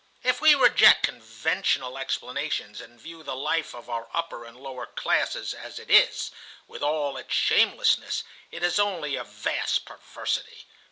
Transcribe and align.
If 0.23 0.41
we 0.41 0.55
reject 0.55 1.03
conventional 1.03 1.95
explanations, 1.95 2.81
and 2.81 2.99
view 2.99 3.21
the 3.21 3.35
life 3.35 3.75
of 3.75 3.87
our 3.87 4.09
upper 4.15 4.45
and 4.45 4.57
lower 4.57 4.87
classes 4.87 5.53
as 5.53 5.77
it 5.77 5.91
is, 5.91 6.31
with 6.67 6.81
all 6.81 7.17
its 7.17 7.35
shamelessness, 7.35 8.23
it 8.49 8.63
is 8.63 8.79
only 8.79 9.15
a 9.15 9.23
vast 9.23 9.85
perversity. 9.85 10.65